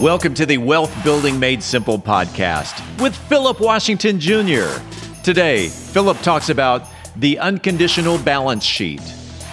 [0.00, 4.70] Welcome to the Wealth Building Made Simple podcast with Philip Washington Jr.
[5.22, 6.84] Today, Philip talks about
[7.16, 9.02] the unconditional balance sheet.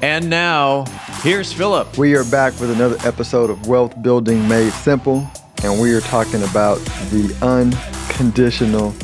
[0.00, 0.84] And now,
[1.22, 1.98] here's Philip.
[1.98, 5.28] We are back with another episode of Wealth Building Made Simple,
[5.64, 6.76] and we are talking about
[7.10, 8.94] the unconditional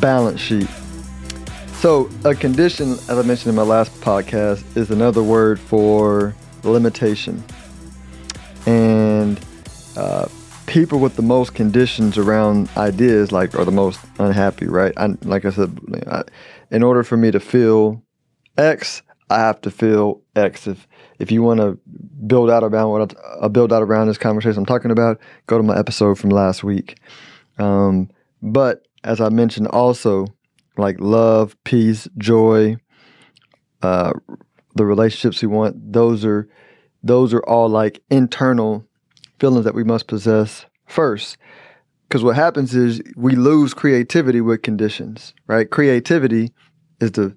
[0.00, 0.68] balance sheet.
[1.80, 7.42] So, a condition, as I mentioned in my last podcast, is another word for limitation.
[8.66, 9.40] And
[9.96, 10.28] uh,
[10.66, 14.92] people with the most conditions around ideas, like, are the most unhappy, right?
[14.96, 16.22] I, like I said, I,
[16.70, 18.00] in order for me to feel
[18.56, 20.66] X, I have to feel X.
[20.66, 20.86] If
[21.18, 21.78] if you want to
[22.26, 25.56] build out around what I, uh, build out around this conversation I'm talking about, go
[25.56, 26.98] to my episode from last week.
[27.58, 28.10] Um,
[28.42, 30.26] but as I mentioned, also
[30.76, 32.76] like love, peace, joy,
[33.82, 34.12] uh,
[34.74, 35.92] the relationships we want.
[35.92, 36.48] Those are
[37.02, 38.84] those are all like internal
[39.38, 41.38] feelings that we must possess first.
[42.08, 45.70] Because what happens is we lose creativity with conditions, right?
[45.70, 46.52] Creativity
[47.00, 47.36] is the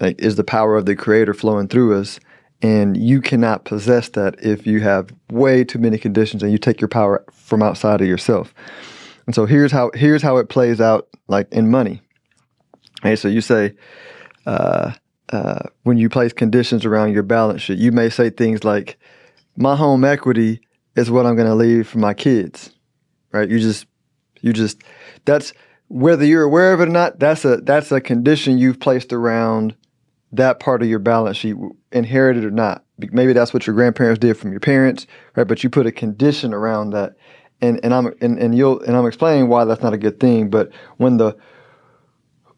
[0.00, 2.20] like is the power of the creator flowing through us?
[2.62, 6.80] And you cannot possess that if you have way too many conditions and you take
[6.80, 8.52] your power from outside of yourself.
[9.26, 12.02] And so here's how here's how it plays out like in money.
[13.02, 13.74] Hey so you say
[14.46, 14.92] uh,
[15.30, 18.98] uh, when you place conditions around your balance sheet you may say things like
[19.56, 20.60] my home equity
[20.96, 22.72] is what i'm going to leave for my kids
[23.32, 23.48] right?
[23.48, 23.86] You just
[24.40, 24.82] you just
[25.24, 25.52] that's
[25.88, 29.74] whether you're aware of it or not that's a that's a condition you've placed around
[30.32, 31.56] that part of your balance sheet,
[31.92, 32.84] inherited or not.
[32.98, 35.46] Maybe that's what your grandparents did from your parents, right?
[35.46, 37.14] But you put a condition around that,
[37.60, 40.50] and and I'm and, and you'll and I'm explaining why that's not a good thing.
[40.50, 41.36] But when the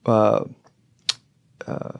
[0.04, 0.44] uh,
[1.66, 1.92] uh,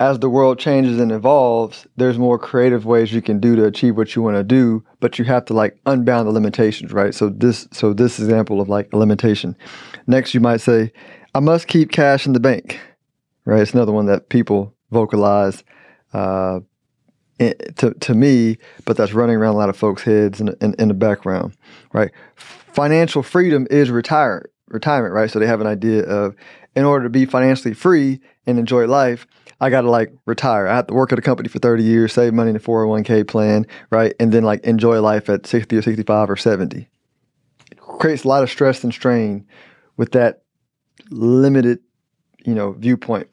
[0.00, 3.96] as the world changes and evolves, there's more creative ways you can do to achieve
[3.96, 7.14] what you want to do, but you have to like unbound the limitations, right?
[7.14, 9.56] So this so this example of like a limitation.
[10.06, 10.92] Next, you might say,
[11.34, 12.80] I must keep cash in the bank
[13.48, 13.62] right?
[13.62, 15.64] It's another one that people vocalize
[16.12, 16.60] uh,
[17.38, 20.88] to, to me, but that's running around a lot of folks' heads in, in, in
[20.88, 21.54] the background,
[21.92, 22.10] right?
[22.34, 25.30] Financial freedom is retire, retirement, right?
[25.30, 26.36] So they have an idea of
[26.76, 29.26] in order to be financially free and enjoy life,
[29.60, 30.68] I got to like retire.
[30.68, 33.26] I have to work at a company for 30 years, save money in a 401k
[33.26, 34.14] plan, right?
[34.20, 36.88] And then like enjoy life at 60 or 65 or 70.
[37.70, 39.46] It creates a lot of stress and strain
[39.96, 40.42] with that
[41.10, 41.80] limited,
[42.44, 43.28] you know, viewpoint.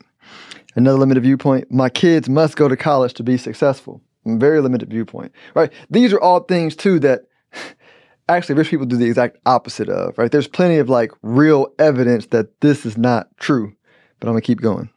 [0.75, 4.01] Another limited viewpoint, my kids must go to college to be successful.
[4.25, 5.71] Very limited viewpoint, right?
[5.89, 7.21] These are all things too that
[8.29, 10.31] actually rich people do the exact opposite of, right?
[10.31, 13.73] There's plenty of like real evidence that this is not true,
[14.19, 14.89] but I'm gonna keep going.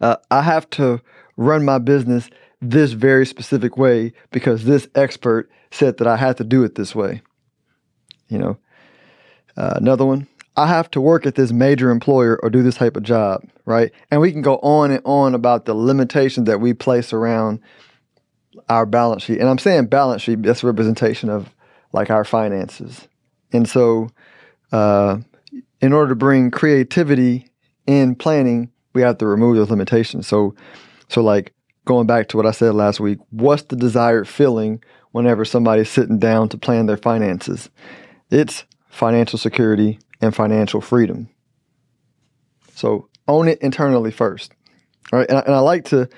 [0.00, 1.00] Uh, I have to
[1.36, 2.30] run my business
[2.60, 6.94] this very specific way because this expert said that I had to do it this
[6.94, 7.22] way.
[8.28, 8.58] You know,
[9.56, 10.26] uh, another one,
[10.58, 13.92] I have to work at this major employer or do this type of job, right?
[14.10, 17.60] And we can go on and on about the limitations that we place around
[18.68, 19.38] our balance sheet.
[19.38, 21.54] And I'm saying balance sheet, that's a representation of
[21.92, 23.06] like our finances.
[23.52, 24.10] And so,
[24.72, 25.18] uh,
[25.80, 27.48] in order to bring creativity
[27.86, 30.26] in planning, we have to remove those limitations.
[30.26, 30.56] So,
[31.08, 31.52] so like
[31.84, 34.82] going back to what I said last week, what's the desired feeling
[35.12, 37.70] whenever somebody's sitting down to plan their finances?
[38.32, 41.28] It's financial security, and financial freedom.
[42.74, 44.52] So own it internally first.
[45.12, 45.28] Right.
[45.28, 46.08] And I, and I like to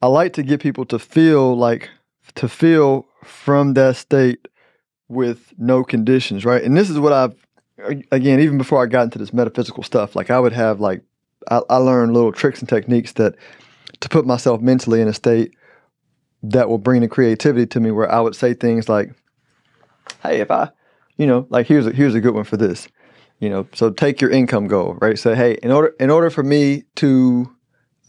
[0.00, 1.90] I like to get people to feel like
[2.36, 4.48] to feel from that state
[5.08, 6.62] with no conditions, right?
[6.62, 7.34] And this is what I've
[8.10, 11.02] again, even before I got into this metaphysical stuff, like I would have like
[11.50, 13.36] I, I learned little tricks and techniques that
[14.00, 15.54] to put myself mentally in a state
[16.42, 19.12] that will bring the creativity to me where I would say things like,
[20.22, 20.70] Hey, if I
[21.22, 22.88] you know, like here's a, here's a good one for this.
[23.38, 25.16] You know, so take your income goal, right?
[25.16, 27.48] Say, hey, in order in order for me to,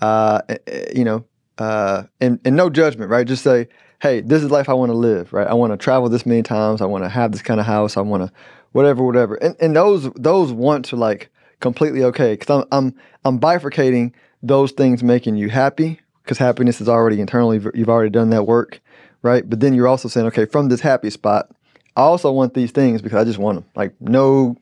[0.02, 1.24] uh, eh, eh, you know,
[1.60, 3.28] uh, and and no judgment, right?
[3.28, 3.68] Just say,
[4.02, 5.48] hey, this is life I want to live, right?
[5.48, 6.82] I want to travel this many times.
[6.82, 7.98] I want to have this kind of house.
[7.98, 8.34] I want to,
[8.72, 9.36] whatever, whatever.
[9.36, 12.96] And and those those wants are like completely okay because I'm I'm
[13.26, 18.32] I'm bifurcating those things making you happy because happiness is already internally you've already done
[18.32, 18.82] that work,
[19.22, 19.48] right?
[19.48, 21.52] But then you're also saying, okay, from this happy spot,
[21.96, 23.66] I also want these things because I just want them.
[23.76, 24.58] Like no,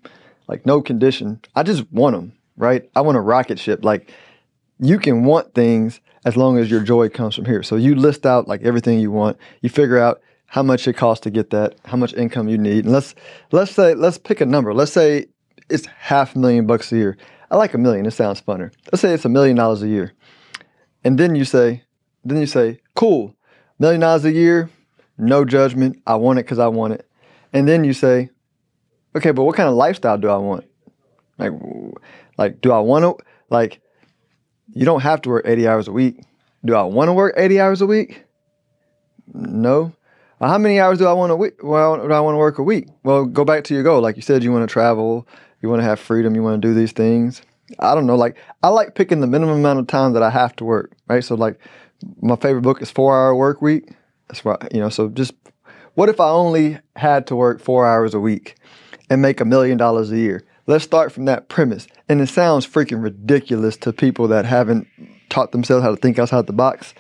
[0.47, 1.39] like no condition.
[1.55, 2.89] I just want them, right?
[2.95, 3.83] I want a rocket ship.
[3.83, 4.11] Like
[4.79, 7.63] you can want things as long as your joy comes from here.
[7.63, 9.37] So you list out like everything you want.
[9.61, 12.83] You figure out how much it costs to get that, how much income you need.
[12.83, 13.15] And let's
[13.51, 14.73] let's say let's pick a number.
[14.73, 15.27] Let's say
[15.69, 17.17] it's half a million bucks a year.
[17.49, 18.05] I like a million.
[18.05, 18.71] It sounds funner.
[18.91, 20.13] Let's say it's a million dollars a year.
[21.03, 21.83] And then you say,
[22.23, 23.35] then you say, cool,
[23.79, 24.69] million dollars a year,
[25.17, 26.01] no judgment.
[26.05, 27.07] I want it because I want it.
[27.53, 28.29] And then you say,
[29.15, 30.65] okay, but what kind of lifestyle do I want?
[31.37, 31.51] Like,
[32.37, 33.81] like, do I want to like?
[34.73, 36.23] You don't have to work eighty hours a week.
[36.63, 38.23] Do I want to work eighty hours a week?
[39.33, 39.93] No.
[40.39, 41.61] How many hours do I want to week?
[41.61, 42.87] Well, do I want to work a week?
[43.03, 44.01] Well, go back to your goal.
[44.01, 45.27] Like you said, you want to travel,
[45.61, 47.41] you want to have freedom, you want to do these things.
[47.79, 48.15] I don't know.
[48.15, 50.93] Like I like picking the minimum amount of time that I have to work.
[51.07, 51.23] Right.
[51.23, 51.59] So like,
[52.21, 53.91] my favorite book is Four Hour Work Week.
[54.27, 54.89] That's why you know.
[54.89, 55.33] So just
[55.95, 58.55] what if I only had to work four hours a week
[59.09, 60.45] and make a million dollars a year?
[60.67, 61.87] Let's start from that premise.
[62.07, 64.87] And it sounds freaking ridiculous to people that haven't
[65.29, 66.93] taught themselves how to think outside the box.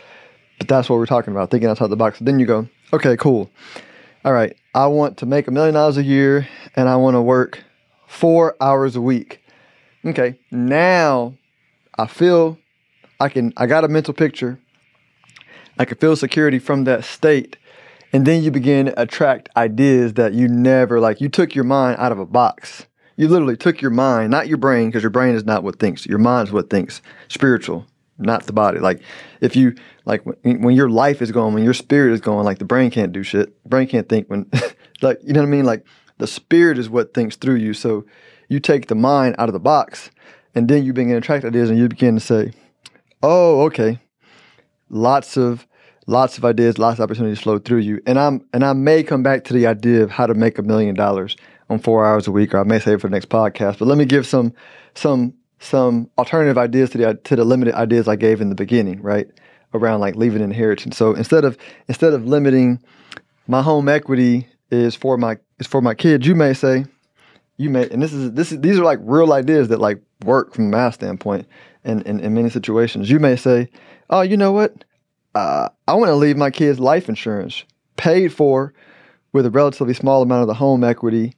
[0.57, 2.19] But that's what we're talking about, thinking outside the box.
[2.19, 3.49] Then you go, okay, cool.
[4.25, 7.21] All right, I want to make a million dollars a year and I want to
[7.21, 7.63] work
[8.07, 9.43] four hours a week.
[10.03, 11.35] Okay, now
[11.97, 12.57] I feel
[13.19, 14.59] I can, I got a mental picture.
[15.79, 17.57] I can feel security from that state
[18.13, 21.21] and then you begin to attract ideas that you never like.
[21.21, 22.85] You took your mind out of a box.
[23.15, 26.05] You literally took your mind, not your brain, because your brain is not what thinks.
[26.05, 27.01] Your mind is what thinks.
[27.27, 27.85] Spiritual,
[28.17, 28.79] not the body.
[28.79, 29.01] Like
[29.41, 29.75] if you
[30.05, 33.11] like when, your life is going, when your spirit is going, like the brain can't
[33.11, 33.63] do shit.
[33.65, 34.49] Brain can't think when,
[35.01, 35.65] like you know what I mean.
[35.65, 35.85] Like
[36.17, 37.73] the spirit is what thinks through you.
[37.73, 38.05] So
[38.49, 40.11] you take the mind out of the box,
[40.55, 42.53] and then you begin to attract ideas, and you begin to say,
[43.23, 43.99] "Oh, okay."
[44.89, 45.65] Lots of
[46.07, 48.01] lots of ideas, lots of opportunities flow through you.
[48.05, 50.63] And I'm and I may come back to the idea of how to make a
[50.63, 51.35] million dollars
[51.69, 53.79] on four hours a week, or I may save for the next podcast.
[53.79, 54.53] But let me give some
[54.95, 59.01] some some alternative ideas to the to the limited ideas I gave in the beginning,
[59.01, 59.27] right?
[59.73, 60.97] Around like leaving inheritance.
[60.97, 61.57] So instead of
[61.87, 62.81] instead of limiting
[63.47, 66.85] my home equity is for my is for my kids, you may say,
[67.57, 70.53] you may and this is this is these are like real ideas that like work
[70.53, 71.47] from math standpoint
[71.83, 73.09] in, in, in many situations.
[73.09, 73.69] You may say,
[74.09, 74.83] Oh, you know what?
[75.35, 77.63] Uh, I want to leave my kids life insurance
[77.97, 78.73] paid for
[79.33, 81.35] with a relatively small amount of the home equity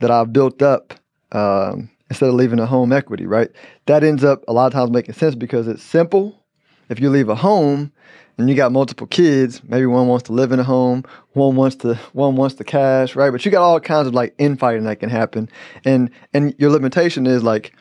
[0.00, 0.94] that I've built up
[1.32, 3.50] um, instead of leaving a home equity, right?
[3.86, 6.42] That ends up a lot of times making sense because it's simple.
[6.88, 7.92] If you leave a home
[8.38, 11.76] and you got multiple kids, maybe one wants to live in a home, one wants
[11.76, 13.30] to one wants the cash, right?
[13.30, 15.48] But you got all kinds of like infighting that can happen,
[15.84, 17.74] and and your limitation is like,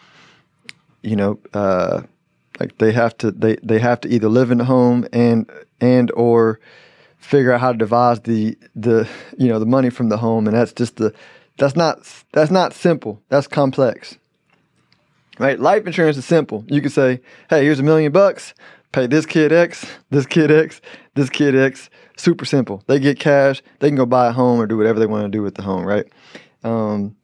[1.01, 2.01] you know, uh,
[2.59, 5.49] like they have to they, they have to either live in the home and
[5.81, 6.59] and or
[7.17, 9.07] figure out how to devise the the
[9.37, 11.13] you know the money from the home and that's just the
[11.57, 11.99] that's not
[12.33, 13.21] that's not simple.
[13.29, 14.17] That's complex.
[15.39, 15.59] Right?
[15.59, 16.65] Life insurance is simple.
[16.67, 18.53] You can say, "Hey, here's a million bucks.
[18.91, 20.81] Pay this kid X, this kid X,
[21.15, 22.83] this kid X." Super simple.
[22.87, 23.61] They get cash.
[23.79, 25.63] They can go buy a home or do whatever they want to do with the
[25.63, 26.05] home, right?
[26.63, 27.15] Um,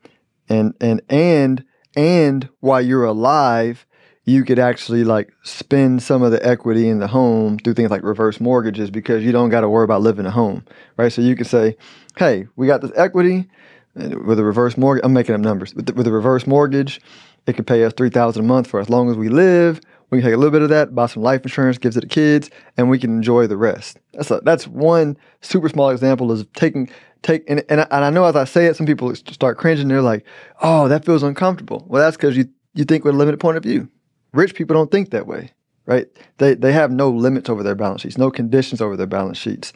[0.50, 1.64] and and and
[1.96, 3.86] and while you're alive,
[4.32, 8.04] you could actually like spend some of the equity in the home through things like
[8.04, 10.64] reverse mortgages because you don't got to worry about living at home,
[10.98, 11.12] right?
[11.12, 11.76] So you can say,
[12.18, 13.50] hey, we got this equity
[13.96, 15.04] with a reverse mortgage.
[15.04, 15.76] I'm making up numbers.
[15.76, 17.02] With, the, with a reverse mortgage,
[17.46, 19.82] it could pay us three thousand a month for as long as we live.
[20.10, 22.08] We can take a little bit of that, buy some life insurance, gives it to
[22.08, 23.98] kids, and we can enjoy the rest.
[24.14, 26.90] That's a, that's one super small example of taking
[27.22, 29.88] take and, and I, and I know as I say it, some people start cringing.
[29.88, 30.26] They're like,
[30.62, 33.64] "Oh, that feels uncomfortable." Well, that's because you you think with a limited point of
[33.64, 33.90] view.
[34.34, 35.52] Rich people don't think that way,
[35.86, 36.08] right?
[36.38, 39.74] They, they have no limits over their balance sheets, no conditions over their balance sheets.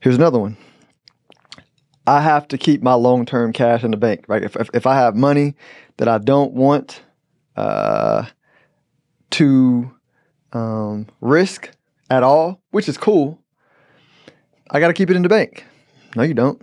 [0.00, 0.56] Here's another one.
[2.06, 4.42] I have to keep my long term cash in the bank, right?
[4.42, 5.54] If, if, if, I have money
[5.98, 7.02] that I don't want
[7.56, 8.24] uh,
[9.30, 9.92] to
[10.52, 11.70] um, risk
[12.08, 13.38] at all, which is cool,
[14.70, 15.64] I got to keep it in the bank.
[16.16, 16.60] No, you don't.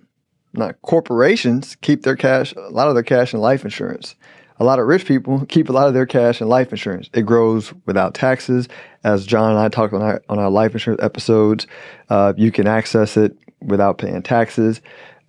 [0.54, 4.16] Not corporations keep their cash, a lot of their cash in life insurance
[4.60, 7.10] a lot of rich people keep a lot of their cash in life insurance.
[7.14, 8.68] It grows without taxes.
[9.04, 11.68] As John and I talked on our, on our life insurance episodes,
[12.10, 14.82] uh, you can access it without paying taxes.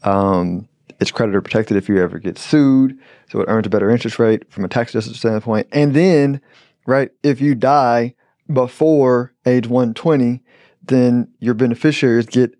[0.02, 0.68] Um,
[1.00, 4.50] it's creditor protected if you ever get sued, so it earns a better interest rate
[4.50, 5.68] from a tax justice standpoint.
[5.72, 6.40] And then,
[6.86, 8.14] right, if you die
[8.52, 10.42] before age 120,
[10.82, 12.54] then your beneficiaries get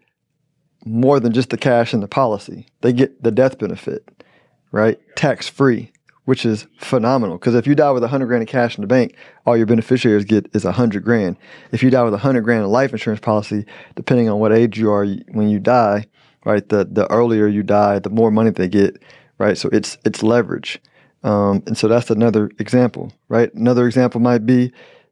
[0.84, 2.66] more than just the cash in the policy.
[2.82, 4.24] They get the death benefit,
[4.70, 5.00] right?
[5.16, 5.90] Tax free
[6.28, 7.38] which is phenomenal.
[7.38, 9.16] Because if you die with a hundred grand of cash in the bank,
[9.46, 11.38] all your beneficiaries get is a hundred grand.
[11.72, 14.78] If you die with a hundred grand in life insurance policy, depending on what age
[14.78, 16.04] you are when you die,
[16.44, 16.68] right?
[16.68, 19.02] The the earlier you die, the more money they get,
[19.38, 19.56] right?
[19.56, 20.82] So it's it's leverage,
[21.24, 23.50] um, and so that's another example, right?
[23.54, 24.70] Another example might be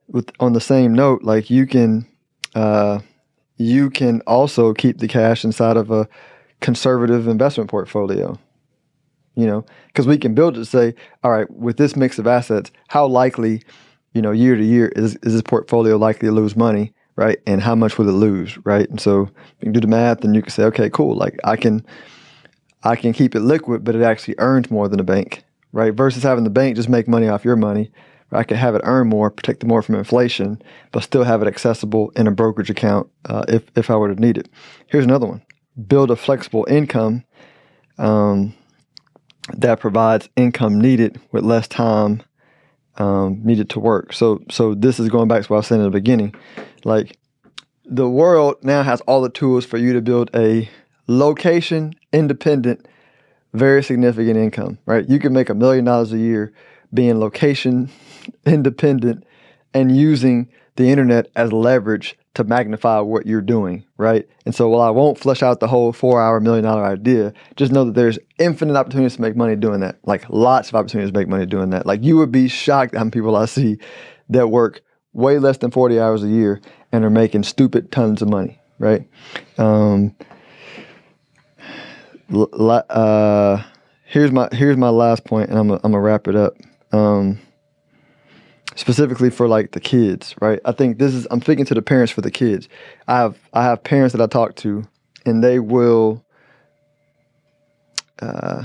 [0.09, 2.07] with on the same note, like you can
[2.55, 2.99] uh,
[3.57, 6.07] you can also keep the cash inside of a
[6.61, 8.39] conservative investment portfolio.
[9.39, 12.27] You know, because we can build it to say, all right, with this mix of
[12.27, 13.63] assets, how likely,
[14.15, 17.39] you know, year to year is is this portfolio likely to lose money, right?
[17.47, 18.89] And how much will it lose, right?
[18.89, 21.57] And so you can do the math, and you can say, okay, cool, like I
[21.57, 21.85] can,
[22.83, 25.93] I can keep it liquid, but it actually earns more than a bank, right?
[25.93, 27.91] Versus having the bank just make money off your money.
[28.31, 28.41] Right?
[28.41, 30.63] I can have it earn more, protect it more from inflation,
[30.93, 34.21] but still have it accessible in a brokerage account uh, if, if I were to
[34.21, 34.49] need it.
[34.87, 35.43] Here's another one
[35.87, 37.23] build a flexible income
[37.99, 38.55] um,
[39.55, 42.23] that provides income needed with less time
[42.99, 44.13] um, needed to work.
[44.13, 46.35] So, so this is going back to what I was saying in the beginning.
[46.85, 47.19] Like
[47.85, 50.69] the world now has all the tools for you to build a
[51.07, 52.87] location independent,
[53.53, 55.09] very significant income, right?
[55.09, 56.53] You can make a million dollars a year
[56.93, 57.91] being location
[58.47, 59.25] independent
[59.75, 64.29] and using the internet as leverage to magnify what you're doing, right?
[64.45, 67.73] And so while I won't flesh out the whole four hour million dollar idea, just
[67.73, 69.99] know that there's infinite opportunities to make money doing that.
[70.05, 71.87] Like lots of opportunities to make money doing that.
[71.87, 73.79] Like you would be shocked how many people I see
[74.29, 74.83] that work
[75.15, 76.61] way less than 40 hours a year
[76.93, 79.09] and are making stupid tons of money, right?
[79.57, 80.15] Um,
[82.31, 83.63] uh,
[84.05, 86.53] here's my here's my last point, and I'm I'm gonna wrap it up.
[86.93, 87.39] Um,
[88.77, 90.61] specifically for like the kids, right?
[90.65, 92.69] I think this is I'm speaking to the parents for the kids.
[93.09, 94.85] I have I have parents that I talk to,
[95.25, 96.23] and they will.
[98.21, 98.65] Uh,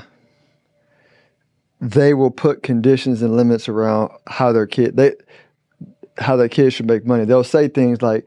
[1.82, 5.14] they will put conditions and limits around how their kid they
[6.20, 7.26] how their kids should make money.
[7.26, 8.26] They'll say things like,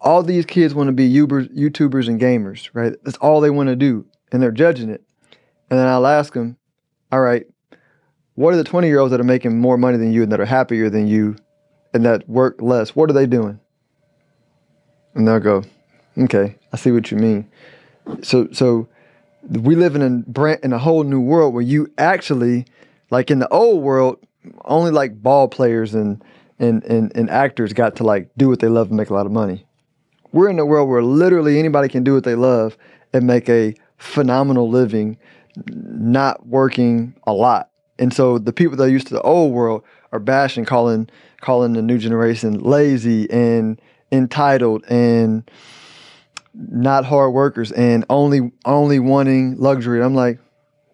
[0.00, 2.92] "All these kids want to be YouTubers and gamers, right?
[3.02, 5.02] That's all they want to do," and they're judging it.
[5.70, 6.56] And then I'll ask them,
[7.10, 7.46] "All right,
[8.34, 10.40] what are the 20 year olds that are making more money than you and that
[10.40, 11.36] are happier than you
[11.92, 12.94] and that work less?
[12.94, 13.60] What are they doing?
[15.14, 15.64] And they'll go,
[16.16, 17.50] okay, I see what you mean.
[18.22, 18.88] So, so
[19.48, 22.66] we live in a brand, in a whole new world where you actually,
[23.10, 24.18] like in the old world,
[24.64, 26.22] only like ball players and,
[26.58, 29.26] and, and, and actors got to like do what they love and make a lot
[29.26, 29.66] of money.
[30.32, 32.76] We're in a world where literally anybody can do what they love
[33.12, 35.18] and make a phenomenal living,
[35.66, 37.69] not working a lot.
[38.00, 41.08] And so the people that are used to the old world are bashing, calling
[41.40, 43.80] calling the new generation lazy and
[44.10, 45.48] entitled and
[46.54, 50.02] not hard workers and only only wanting luxury.
[50.02, 50.38] I'm like,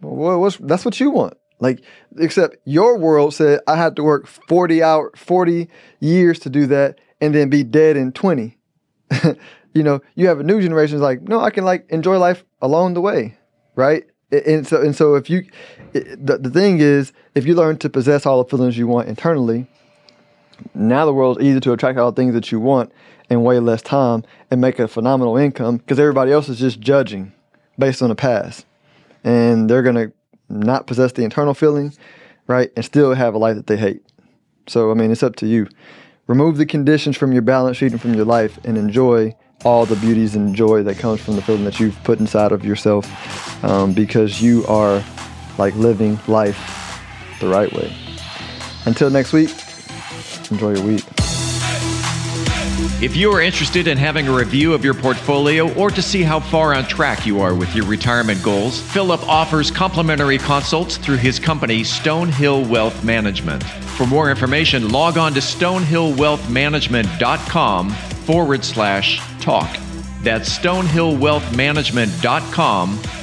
[0.03, 1.35] well, what's that's what you want.
[1.59, 1.83] Like,
[2.19, 5.69] except your world said I had to work 40 hour 40
[6.01, 8.59] years to do that and then be dead in 20.
[9.73, 12.95] you know, you have a new generation like, no, I can like enjoy life along
[12.95, 13.39] the way,
[13.77, 14.05] right?
[14.31, 15.47] And so and so if you
[15.93, 19.67] the, the thing is if you learn to possess all the feelings you want internally
[20.75, 22.93] now the world's easier to attract all the things that you want
[23.29, 27.33] in way less time and make a phenomenal income because everybody else is just judging
[27.79, 28.65] based on the past.
[29.25, 30.13] And they're going to
[30.49, 31.93] not possess the internal feeling
[32.47, 34.03] right and still have a life that they hate.
[34.69, 35.69] So i mean it's up to you.
[36.29, 39.97] Remove the conditions from your balance sheet and from your life and enjoy all the
[39.97, 43.93] beauties and joy that comes from the feeling that you've put inside of yourself um,
[43.93, 45.03] because you are
[45.59, 47.01] like living life
[47.41, 47.93] the right way.
[48.85, 49.51] Until next week,
[50.51, 51.05] enjoy your week.
[53.03, 56.41] If you are interested in having a review of your portfolio or to see how
[56.41, 61.39] far on track you are with your retirement goals, Philip offers complimentary consults through his
[61.39, 63.63] company, Stonehill Wealth Management.
[63.63, 69.79] For more information, log on to stonehillwealthmanagement.com forward slash talk.
[70.23, 72.99] That's stonehillwealthmanagement.com